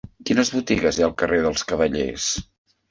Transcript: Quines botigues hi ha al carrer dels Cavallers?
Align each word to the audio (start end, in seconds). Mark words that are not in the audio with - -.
Quines 0.29 0.49
botigues 0.53 0.97
hi 1.01 1.05
ha 1.05 1.11
al 1.11 1.15
carrer 1.21 1.43
dels 1.49 1.67
Cavallers? 1.75 2.31